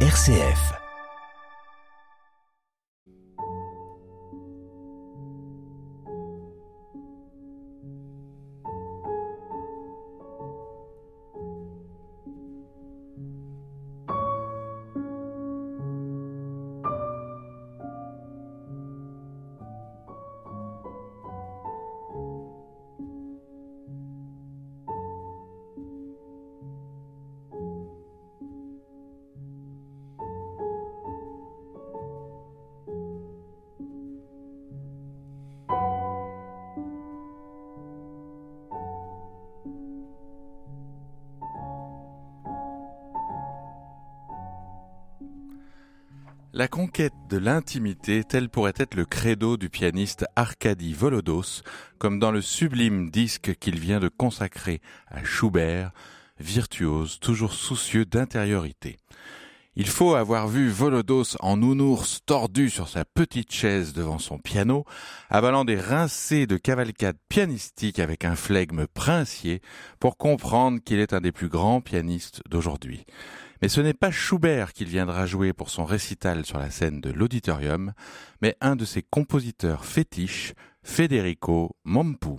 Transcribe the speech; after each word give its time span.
RCF. 0.00 0.85
La 46.56 46.68
conquête 46.68 47.12
de 47.28 47.36
l'intimité, 47.36 48.24
tel 48.24 48.48
pourrait 48.48 48.72
être 48.78 48.94
le 48.94 49.04
credo 49.04 49.58
du 49.58 49.68
pianiste 49.68 50.24
Arkady 50.36 50.94
Volodos, 50.94 51.60
comme 51.98 52.18
dans 52.18 52.30
le 52.32 52.40
sublime 52.40 53.10
disque 53.10 53.56
qu'il 53.56 53.78
vient 53.78 54.00
de 54.00 54.08
consacrer 54.08 54.80
à 55.08 55.22
Schubert, 55.22 55.90
virtuose, 56.40 57.18
toujours 57.20 57.52
soucieux 57.52 58.06
d'intériorité. 58.06 58.96
Il 59.74 59.86
faut 59.86 60.14
avoir 60.14 60.48
vu 60.48 60.70
Volodos 60.70 61.36
en 61.40 61.58
nounours 61.58 62.20
tordu 62.24 62.70
sur 62.70 62.88
sa 62.88 63.04
petite 63.04 63.52
chaise 63.52 63.92
devant 63.92 64.18
son 64.18 64.38
piano, 64.38 64.86
avalant 65.28 65.66
des 65.66 65.78
rincées 65.78 66.46
de 66.46 66.56
cavalcade 66.56 67.18
pianistique 67.28 67.98
avec 67.98 68.24
un 68.24 68.34
flegme 68.34 68.86
princier 68.86 69.60
pour 70.00 70.16
comprendre 70.16 70.78
qu'il 70.82 71.00
est 71.00 71.12
un 71.12 71.20
des 71.20 71.32
plus 71.32 71.50
grands 71.50 71.82
pianistes 71.82 72.40
d'aujourd'hui. 72.48 73.04
Mais 73.62 73.68
ce 73.68 73.80
n'est 73.80 73.94
pas 73.94 74.10
Schubert 74.10 74.72
qu'il 74.72 74.88
viendra 74.88 75.26
jouer 75.26 75.52
pour 75.52 75.70
son 75.70 75.84
récital 75.84 76.44
sur 76.44 76.58
la 76.58 76.70
scène 76.70 77.00
de 77.00 77.10
l'auditorium, 77.10 77.92
mais 78.42 78.56
un 78.60 78.76
de 78.76 78.84
ses 78.84 79.02
compositeurs 79.02 79.84
fétiches, 79.84 80.54
Federico 80.82 81.76
Mompu. 81.84 82.36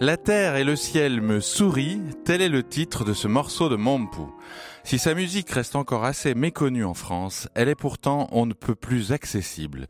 La 0.00 0.16
terre 0.16 0.56
et 0.56 0.64
le 0.64 0.74
ciel 0.74 1.20
me 1.20 1.38
sourient, 1.38 2.02
tel 2.24 2.42
est 2.42 2.48
le 2.48 2.64
titre 2.64 3.04
de 3.04 3.12
ce 3.12 3.28
morceau 3.28 3.68
de 3.68 3.76
Mompou. 3.76 4.34
Si 4.82 4.98
sa 4.98 5.14
musique 5.14 5.48
reste 5.50 5.76
encore 5.76 6.04
assez 6.04 6.34
méconnue 6.34 6.84
en 6.84 6.94
France, 6.94 7.48
elle 7.54 7.68
est 7.68 7.76
pourtant 7.76 8.26
on 8.32 8.44
ne 8.44 8.54
peut 8.54 8.74
plus 8.74 9.12
accessible. 9.12 9.86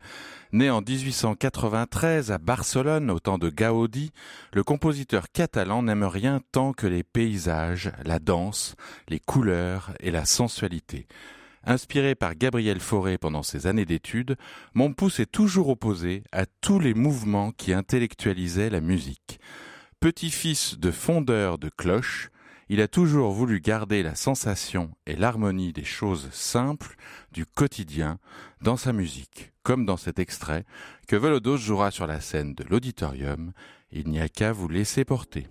Né 0.51 0.69
en 0.69 0.81
1893 0.81 2.31
à 2.31 2.37
Barcelone 2.37 3.09
au 3.09 3.19
temps 3.19 3.39
de 3.39 3.49
Gaudi, 3.49 4.11
le 4.53 4.63
compositeur 4.63 5.25
catalan 5.33 5.81
n'aime 5.81 6.03
rien 6.03 6.39
tant 6.51 6.71
que 6.71 6.85
les 6.85 7.03
paysages, 7.03 7.91
la 8.05 8.19
danse, 8.19 8.75
les 9.09 9.19
couleurs 9.19 9.91
et 9.99 10.11
la 10.11 10.25
sensualité. 10.25 11.07
Inspiré 11.63 12.13
par 12.13 12.35
Gabriel 12.35 12.79
Fauré 12.79 13.17
pendant 13.17 13.41
ses 13.41 13.65
années 13.65 13.85
d'études, 13.85 14.37
Mompou 14.75 15.09
s'est 15.09 15.25
toujours 15.25 15.69
opposé 15.69 16.23
à 16.31 16.45
tous 16.45 16.79
les 16.79 16.93
mouvements 16.93 17.51
qui 17.51 17.73
intellectualisaient 17.73 18.69
la 18.69 18.81
musique. 18.81 19.39
Petit-fils 20.05 20.77
de 20.77 20.91
fondeur 20.91 21.57
de 21.57 21.67
cloches, 21.67 22.29
il 22.69 22.79
a 22.79 22.87
toujours 22.87 23.31
voulu 23.31 23.59
garder 23.59 24.03
la 24.03 24.13
sensation 24.13 24.91
et 25.07 25.15
l'harmonie 25.15 25.73
des 25.73 25.83
choses 25.83 26.29
simples 26.31 26.95
du 27.31 27.47
quotidien 27.47 28.19
dans 28.61 28.77
sa 28.77 28.93
musique, 28.93 29.51
comme 29.63 29.83
dans 29.83 29.97
cet 29.97 30.19
extrait 30.19 30.63
que 31.07 31.15
Volodos 31.15 31.57
jouera 31.57 31.89
sur 31.89 32.05
la 32.05 32.21
scène 32.21 32.53
de 32.53 32.63
l'auditorium. 32.65 33.51
Il 33.91 34.07
n'y 34.09 34.19
a 34.19 34.29
qu'à 34.29 34.51
vous 34.51 34.67
laisser 34.67 35.05
porter. 35.05 35.47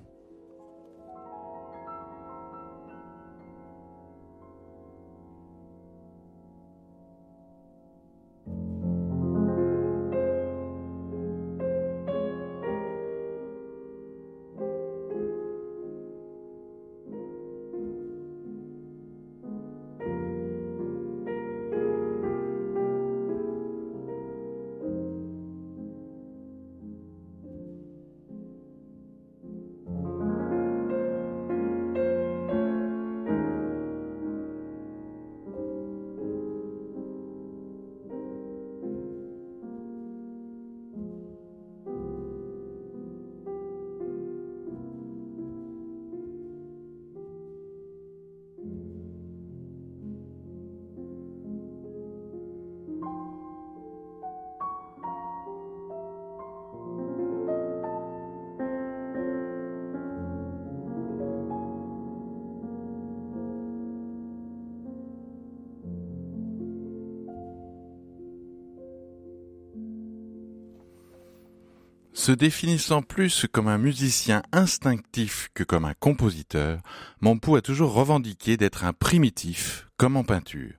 Se 72.17 72.31
définissant 72.31 73.03
plus 73.03 73.47
comme 73.51 73.67
un 73.67 73.77
musicien 73.77 74.45
instinctif 74.53 75.49
que 75.53 75.65
comme 75.65 75.85
un 75.85 75.95
compositeur, 75.95 76.79
Mompou 77.21 77.57
a 77.57 77.61
toujours 77.61 77.93
revendiqué 77.93 78.57
d'être 78.57 78.85
un 78.85 78.93
primitif, 78.93 79.89
comme 79.97 80.17
en 80.17 80.23
peinture. 80.23 80.75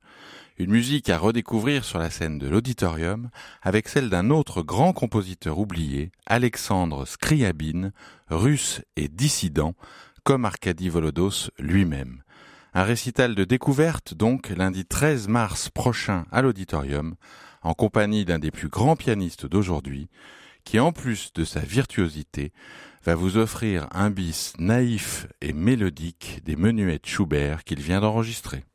Une 0.57 0.71
musique 0.71 1.09
à 1.09 1.17
redécouvrir 1.17 1.83
sur 1.83 1.99
la 1.99 2.09
scène 2.09 2.39
de 2.39 2.47
l'auditorium 2.47 3.29
avec 3.61 3.89
celle 3.89 4.09
d'un 4.09 4.29
autre 4.29 4.61
grand 4.61 4.93
compositeur 4.93 5.59
oublié, 5.59 6.09
Alexandre 6.25 7.05
Scriabine, 7.05 7.91
russe 8.29 8.81
et 8.95 9.09
dissident, 9.09 9.75
comme 10.23 10.45
Arkady 10.45 10.87
Volodos 10.87 11.51
lui-même. 11.59 12.23
Un 12.73 12.83
récital 12.83 13.35
de 13.35 13.43
découverte 13.43 14.13
donc 14.13 14.49
lundi 14.51 14.85
13 14.85 15.27
mars 15.27 15.69
prochain 15.69 16.25
à 16.31 16.41
l'auditorium, 16.41 17.15
en 17.61 17.73
compagnie 17.73 18.23
d'un 18.23 18.39
des 18.39 18.51
plus 18.51 18.69
grands 18.69 18.95
pianistes 18.95 19.45
d'aujourd'hui, 19.45 20.07
qui 20.65 20.79
en 20.79 20.91
plus 20.91 21.31
de 21.33 21.45
sa 21.45 21.61
virtuosité 21.61 22.51
va 23.03 23.15
vous 23.15 23.37
offrir 23.37 23.87
un 23.91 24.09
bis 24.09 24.53
naïf 24.57 25.27
et 25.39 25.53
mélodique 25.53 26.41
des 26.43 26.55
menuets 26.55 26.99
Schubert 27.05 27.63
qu'il 27.63 27.79
vient 27.79 28.01
d'enregistrer. 28.01 28.65